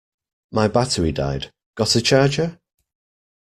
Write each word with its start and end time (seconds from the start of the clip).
My 0.51 0.67
battery 0.67 1.11
died, 1.11 1.51
got 1.75 1.95
a 1.95 2.01
charger? 2.01 2.57